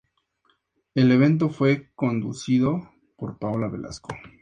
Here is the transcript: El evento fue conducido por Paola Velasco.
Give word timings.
El 0.95 1.11
evento 1.11 1.49
fue 1.51 1.91
conducido 1.95 2.89
por 3.15 3.37
Paola 3.37 3.67
Velasco. 3.67 4.09